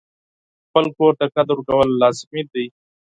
خپل 0.65 0.85
کور 0.97 1.13
ته 1.19 1.25
قدر 1.35 1.55
ورکول 1.57 1.89
لازمي 2.01 2.41
دي. 2.51 2.65